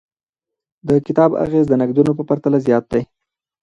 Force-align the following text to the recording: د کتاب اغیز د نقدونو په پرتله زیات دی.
د 0.87 0.89
کتاب 1.05 1.31
اغیز 1.43 1.65
د 1.69 1.73
نقدونو 1.81 2.11
په 2.17 2.23
پرتله 2.29 2.57
زیات 2.65 2.85
دی. 2.93 3.01